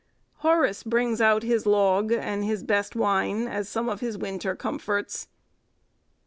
Horace 0.37 0.81
brings 0.81 1.21
out 1.21 1.43
his 1.43 1.67
log 1.67 2.11
and 2.11 2.43
his 2.43 2.63
best 2.63 2.95
wine, 2.95 3.47
as 3.47 3.69
some 3.69 3.87
of 3.87 3.99
his 3.99 4.17
winter 4.17 4.55
comforts. 4.55 5.27